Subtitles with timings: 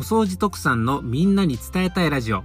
[0.00, 2.42] お掃除特産のみんなに伝えたいラジオ。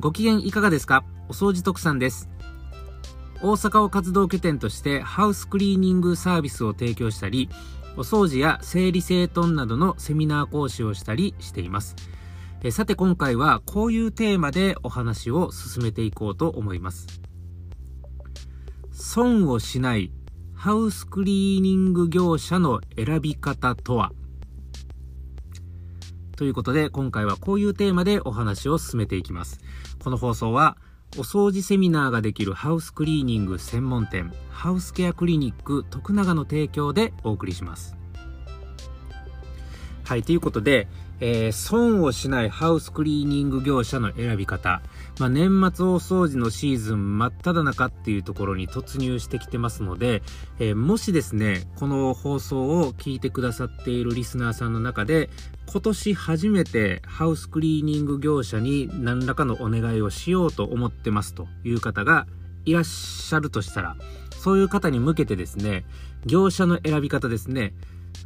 [0.00, 1.04] ご機嫌いかがですか？
[1.28, 2.30] お掃除特産です。
[3.42, 7.50] 大阪を活動拠点としてハウスクリーニングサービスを提供したり、
[7.98, 11.94] お掃除や整理整頓などのセミナー講師をしたりしています。
[12.62, 17.06] えさて今回はこういうテーマでお話を進めていこうと思います。
[18.92, 20.10] 損をしない
[20.54, 24.12] ハウスクリーニング業者の選び方とは？
[26.40, 29.60] ということで、今回はこういうテーマでお話を進めていきます。
[30.02, 30.78] この放送は、
[31.18, 37.99] お掃除セミナーができるハウスクリーニング専門店、ハウスケアクリニック徳永の提供でお送りします。
[40.10, 40.88] はい、ということで、
[41.20, 44.82] えー、損をしないハウスクリーニング業者の選び方。
[45.20, 50.24] まあ、年末大掃除のシーズン真っ只中っていうところに突入してきてますので、
[50.58, 55.30] えー、もしですね、この放送を聞いてくださっているリスナーさんの中で、
[55.70, 62.26] 今年初めてハウスクリーニング業者に何らかのお願いをしようと思ってますという方が
[62.64, 63.94] いらっしゃるとしたら、
[64.40, 65.84] そういう方に向けてですね、
[66.26, 67.74] 業者の選び方ですね、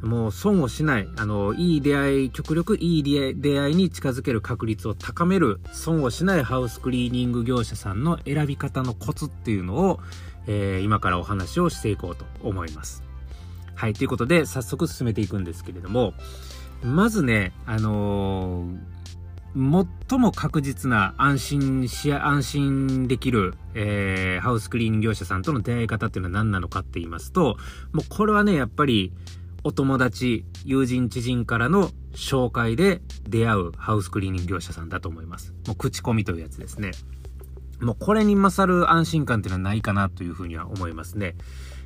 [0.01, 9.99] もう損をしない、あの、いい出会い、極力いい出会いに近づける確率を高める、損をしないハウスクリーニング業者さんの選び方のコツっていうのを、
[10.47, 13.03] えー、今からお話をしていこうと思います。
[13.73, 16.13] はい、ということで、早速進めていくんですけれども、
[16.83, 27.57] まずね、あのー、最も確実な安心し、安心できる、えー、ハウスクリーニング業者さんとの出会い方っていうのは何なのかって言いますと、
[27.93, 29.13] もうこれはね、やっぱり、
[29.67, 35.55] お友達、友人、知人からの紹介で出会うハウスクリーニング業者さんだと思います。
[35.65, 36.91] もう口コミというやつですね。
[37.81, 41.33] もうこれに勝る安心感っていうのはないかなというふうには思いますね。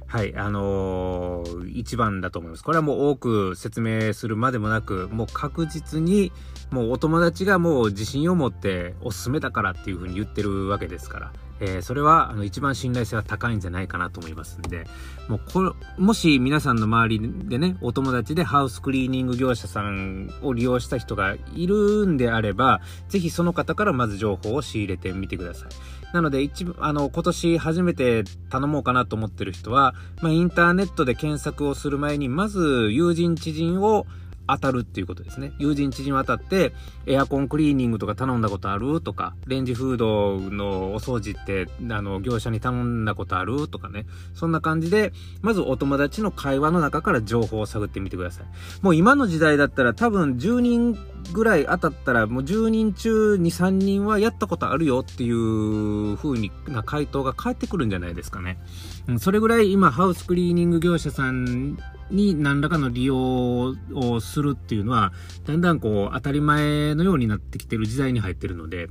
[0.08, 2.66] はい、あのー、一番だと思います。
[2.66, 6.34] これはもう多く説明するまでもなく、もう確実に、
[6.72, 11.32] もうお友達がもう自信を持っておすすめだからっていうふうに言ってるわけですから。
[11.62, 14.86] えー、それはあの一番信頼性は高いんじゃないかなと思いますんで、
[15.28, 22.80] もうこ、もし皆さんの周りでね、お友達でハウスクリーニング業者さんを利用した人がいるんであれば、
[23.10, 25.70] ぜひその方からまず情報を仕入れてみてください。
[26.14, 34.08] なので、一部、あの、今年初めて頼もうかなと思ってる人は、まあ、インターネットで検索をする前に、まず友人知人を
[34.50, 35.52] 当たるっていうことですね。
[35.60, 36.74] 友人知人当たって、
[37.06, 44.06] エアコンクリーニングとか頼んだことあるとか、レンジフードのお掃除って、あの、業者に頼んだことあるとかね。
[44.34, 48.46] そんな感じで、まずお友達の会話の中から情報を探ってみてください。
[48.82, 50.98] もう今の時代だったら多分10人
[51.34, 58.60] ぐらい当たったら、もう10人中2、3人はやったことあるよっていう風にな回答が返ってくるんじゃないですかね。
[59.08, 61.78] うん、それぐらい今、ハウスクリーニング業者さん
[62.12, 65.14] に何らかの利用をするっていうのは、
[65.46, 68.88] だんだんこう当たり前のようになってきてる時代に入ってるので、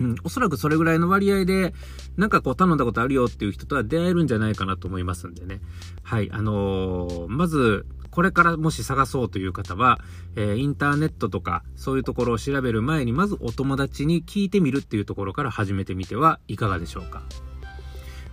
[0.00, 1.74] うん、おそらくそれぐらいの割合で、
[2.16, 5.60] なんかこう頼んだことあるよっていう人とは出会えるんじゃないかなと思いますんでね。
[6.02, 10.00] はい、あのー、まず、これからもし探そうという方は、
[10.36, 17.22] えー、インターネットとかそういうところを調べる前にまずお友達に聞いてみるっていうところから始めてみてはいかがでしょうか。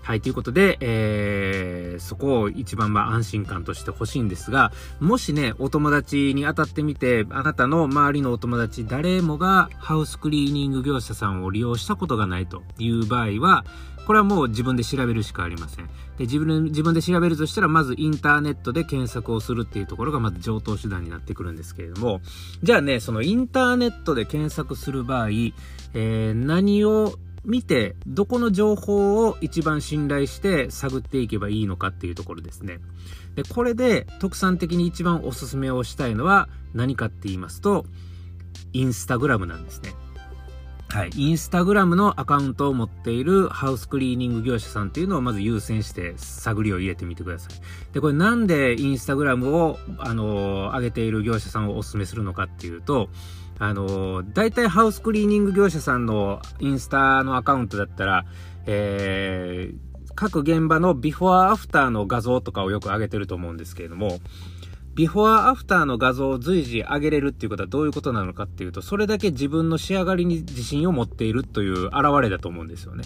[0.07, 13.65] はい、ということで、えー、そこを一番まあ安心感として欲しいんですが、もしね、お友達に当たってみて、あなたの周りのお友達誰もがハウスクリーニング業者さんを利用したことがないという場合は、
[14.05, 15.87] これはもう自分で調べるしかありません。
[15.87, 22.21] で、自分で、自分で調べるとしたら、まずインターネットで検索をするっていうところがまず上等手段になってくるんですけれども、
[22.63, 25.27] じゃあね、そのインターネットで検索する場合、
[25.93, 27.15] えー、何を
[27.45, 32.79] 見て、どこの情報を一番信頼して探っていけばいいのかっていうところですね。
[33.35, 37.85] で、これで特産的に一番おすすめをしたいのは何かって言いますと、
[38.73, 39.93] インスタグラムなんですね。
[40.89, 41.09] はい。
[41.15, 47.93] インスタグラムのアカウントを持っているハウスクリーニング業者さんっていうのをまず優先して探りを入れてみてください。
[47.93, 53.09] で、これなんでインスタグラムを、あのー、上げている業者さんをお勧めするのかっていうと、
[53.59, 58.25] あのー、大体ハウスクリーニング業者さんのインスタのアカウントだったら、
[58.65, 64.19] えー、各現場のビフォーアフターの画像とかをよく上げてると思うんですけれども、
[64.95, 73.03] ビフォーアフターの画像を随時上げれるっていうことはどういうことなのかっていうと、それだけ自分の仕上がりに自信を持っているという表れだと思うんですよね。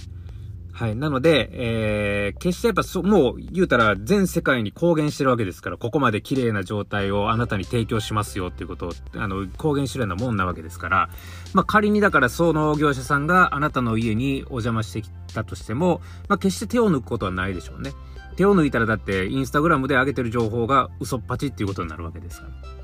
[0.72, 0.96] はい。
[0.96, 11.10] なので、えー、決してやっぱそ、もう言うたら全世界に公言してるわけですから、ここまで綺麗な状態をあなたに提供しますよっていうことを、あの、公言してるようなもんなわけですから、
[11.54, 17.92] まあ仮にだからその業者さんがあなたの家にお邪魔してきたとしても、まあ決して手を抜くことはないでしょうね。
[18.38, 22.82] 手を抜いたらだってインスタグラムで上げてる情報が嘘っぱちっていうことになるわけですから。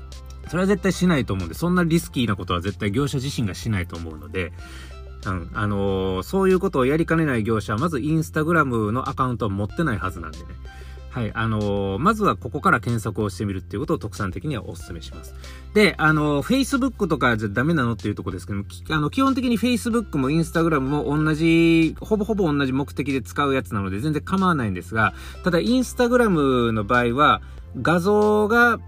[0.48, 4.52] それは絶対しないと思うんで、そんなリスキーなことは絶対業者自身がしないと思うので、
[5.26, 10.44] うん、あのー、そういうことをやりかねない業者は、まずインスタグラムのアカウントを持ってないはずなんでね。
[11.10, 15.34] はい、あのー、まずはここから検索をしてみるっていうことを特産的にはお勧めします。
[15.74, 27.40] で、あのー、Facebook とかじゃダメなのっていうとこですけども、あの、基本的に Facebook も Instagram も同じ、ほぼほぼ同じ目的で使うやつなので全然構わないんですが、ただ Instagram の場合は、
[27.80, 28.78] 画像が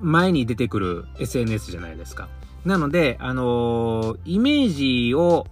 [0.00, 2.28] 前に出てくる SNS じゃないですか。
[2.64, 5.46] なので、あのー、イメージを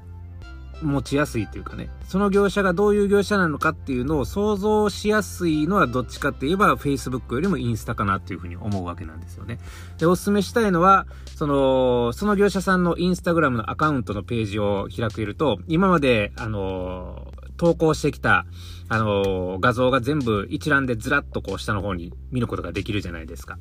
[0.82, 9.58] 持ちやすいというかね、その業者がどういう業者なのかっていうのを想像しやすいのはどっちかって言えば Facebook よりもインスタかなっていうふうに思うわけなんですよね。
[9.98, 18.46] で、お勧めしたいのは、その、その業者さんのインスタグラムのアカウントのページを開けると、今まで、あの投稿してきた、
[18.88, 23.58] あの画像が全部一覧でずらっとこう下の方に見ることができるじゃないですか。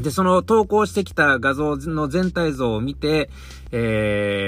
[0.00, 3.30] で、その投稿してきた画像の全体像を見て、
[3.70, 4.39] えー、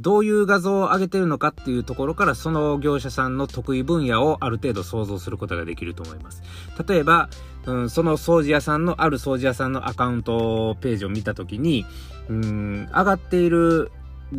[0.00, 6.42] どういう画像を上げてるのかっていうところからその業者さんの得意分野をある程度想像することができると思います。
[6.88, 7.28] 例えば、
[7.66, 11.84] うん、その掃除屋さんの、ある掃除屋さんのアカウントページを見たときに、
[12.28, 13.90] うん、上がっている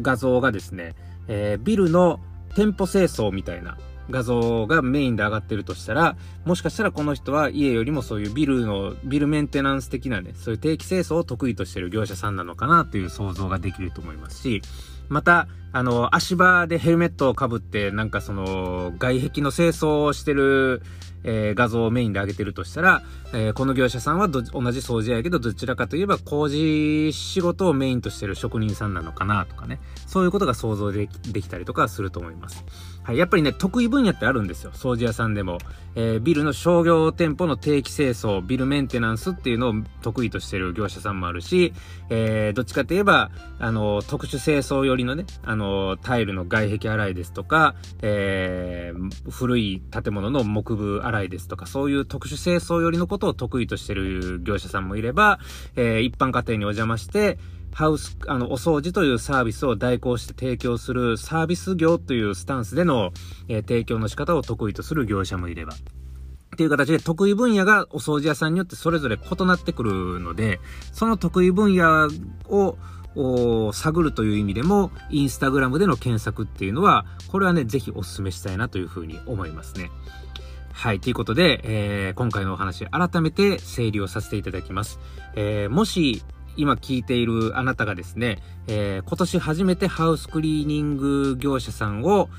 [0.01, 0.95] 画像がですね、
[1.27, 2.19] えー、ビルの
[2.55, 3.77] 店舗清掃みたいな
[4.09, 14.61] 画像がメインで上がってるとしたら、もしかしたらこの人は家よりもそういうビルの、ビルメンテナンス的なね、そういう定期清掃を得意としてる業者さんなのかなという想像ができると思いますし、
[15.09, 20.81] また、あの、足場でヘルメットをかぶって、なんかその、外壁の清掃をしてる、
[21.23, 23.03] えー、画像をメインで上げてるとしたら、
[23.33, 29.79] えー、この業者さんは同じ掃除やけど、どちらかといえば工事仕事をメインとしてる職人さんなのかなとかね。
[30.07, 32.65] そういうことが想像できたりとかすると思います。
[33.09, 33.17] はい。
[33.17, 34.71] やっぱりね、得意分野ってあるんですよ。
[34.71, 35.57] 掃除屋さんでも。
[35.95, 39.73] えー、ビルの商業店舗の定期清掃、ビルメンテナンスっていうのを
[40.03, 41.73] 得意としてる業者さんもあるし、
[42.11, 47.73] えー、どっちかといえば、あの、特殊清掃寄りのね、あの、タイルの外壁洗いですとか、
[48.03, 55.39] えー、古い建物の木部洗いですとか、そういう特殊清掃寄りのことを得意としてる業者さんもいれば、
[55.75, 57.39] えー、一般家庭にお邪魔して、
[57.73, 63.11] ハウス、あの、お掃除というサービスを代行して提供するサービス業というスタンスでの、
[63.47, 65.73] えー、提供の仕方を得意とする業者もいれば。
[65.73, 65.77] っ
[66.57, 70.59] ていう形で得意分野がお掃除屋さんによってそれぞれ異なってくるので、
[70.91, 72.09] その得意分野
[73.15, 79.89] を探るという意味でも、インスタグラムでの検索っていうのは、これはね、ぜひお勧めしたいなというふうに思いますね。
[80.73, 80.99] はい。
[80.99, 84.99] ということで、えー、今回のお話、改めて整理をさせていただきます。
[85.35, 86.23] えー、もし、
[86.57, 92.29] 今聞いているあなたがですね、えー、今年初めてハウスクリーニング業者さんを、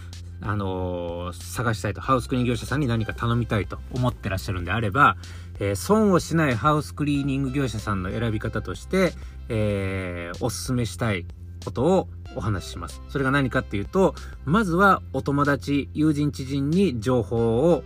[0.41, 5.17] あのー、探したいと、ハウスクリーニング業者さんに何か頼みたいと思ってらっしゃるんであれば、
[5.59, 9.13] えー、損をしないハウスクリーニング業者さんの選び方として、
[9.49, 11.27] えー、おすすめしたい
[11.65, 13.03] ことをお話しします。
[13.09, 14.15] それが何かっていうと、
[14.45, 17.85] まずはお友達、友人知人に情報を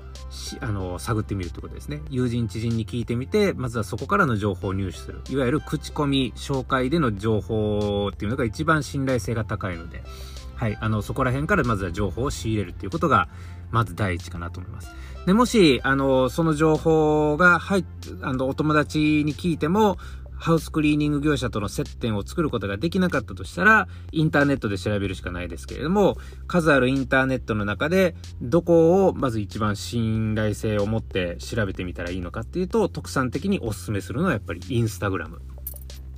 [0.61, 2.03] あの、探ってみるということですね。
[2.11, 5.21] 友人知人に聞いてみて、まずはそこからの情報を入手する。
[5.31, 10.03] いわゆる口コミ、紹介での情報っていうのが一番信頼性が高いので、
[10.57, 13.29] はい、あの、そこら辺からまずは情報を仕入れるっていうことが、
[13.71, 14.91] まず第一かなと思います。
[15.27, 17.85] で、もし、あの、その情報が入っ、
[18.23, 19.99] あの、お友達に聞いても、
[20.45, 35.41] ハウスクリーニング業者との接点を作ることができなかったとしたら、インターネットで調べるしかないですけれども、数あるインターネットの中で、どこをまず一番信頼性を持って調べてみたらいいのかっていうと、特産的にお勧めするのはやっぱりインスタグラム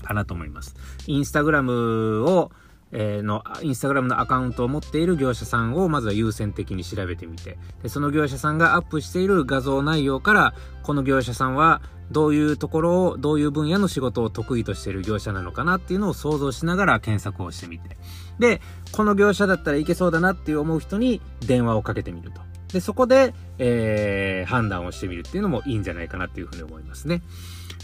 [0.02, 0.74] かなと思います。
[1.06, 2.50] インスタグラムを
[2.98, 17.98] えー、の、インスタグラムのアカウントを持っている業者さんをまずは優先的に調べてみて、で、その業者さんがアップしている画像内容から、この業者さんはどういうところを、どういう分野の仕事を得意としている業者なのかなっていうのを想像しながら検索をしてみて、
[18.38, 18.62] で、
[18.92, 22.40] この業者だったらいけそうだなっていう思う人に電話をかけてみると。
[22.72, 27.22] で、そこで、えー、判断をしてみるっていうのもいいんじゃないかなっていうふうに思いますね。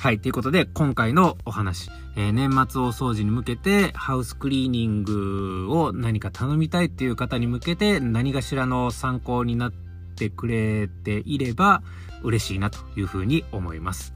[0.02, 0.18] はい。
[0.18, 9.73] ということで、今回のお話、えー、年末大掃除に向けて、ハウスクリーニングを何か頼みたいっていう方に向けて、何かしらの参考になっ
[10.16, 11.85] てくれていれば
[12.25, 14.12] 嬉しいなというふうに思います。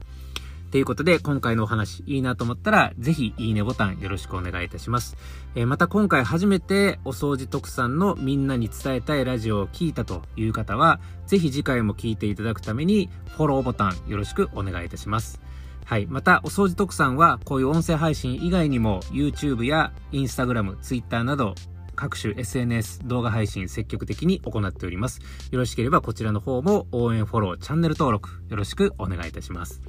[0.71, 5.15] ということで、今回のお話いいなと思ったら、ぜひいいねボタンよろしくお願いいたします。
[5.55, 15.47] えー、また今回初めてお掃除特産のみんなに伝えたいラジオを聞いたという方は、ぜひ次回も聞いていただくために、フォローボタンよろしくお願いいたします。
[15.87, 16.05] はい。
[16.05, 21.55] また、お掃除特産は、こういう音声配信以外にも、YouTube や Instagram、Twitter など、
[21.95, 25.21] 各種 SNS 動画配信積極的に行っております。
[25.49, 29.81] よろしければこちらの方も応援フォロー、チャンネル登録よろしくお願いいたします。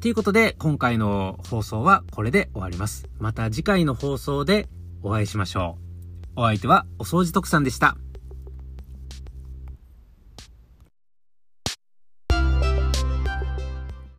[0.00, 3.08] ということで、今回の放送はこれで終わります。
[3.20, 4.68] また次回の放送で
[5.04, 5.78] お会いしましょ
[6.36, 6.40] う。
[6.40, 7.96] お相手はお掃除特さんでした。